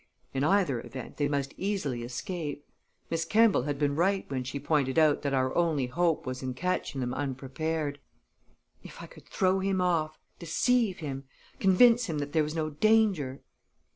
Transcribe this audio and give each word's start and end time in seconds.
In 0.33 0.43
either 0.43 0.81
event, 0.83 1.17
they 1.17 1.27
must 1.27 1.53
easily 1.57 2.01
escape; 2.01 2.65
Miss 3.11 3.23
Kemball 3.23 3.65
had 3.67 3.77
been 3.77 3.95
right 3.95 4.25
when 4.31 4.43
she 4.43 4.59
pointed 4.59 4.97
out 4.97 5.21
that 5.21 5.35
our 5.35 5.55
only 5.55 5.85
hope 5.85 6.25
was 6.25 6.41
in 6.41 6.55
catching 6.55 7.01
them 7.01 7.13
unprepared. 7.13 7.99
If 8.81 8.99
I 9.03 9.05
could 9.05 9.27
throw 9.27 9.59
him 9.59 9.79
off, 9.79 10.17
deceive 10.39 11.01
him, 11.01 11.25
convince 11.59 12.05
him 12.07 12.17
that 12.17 12.33
there 12.33 12.41
was 12.41 12.55
no 12.55 12.71
danger! 12.71 13.41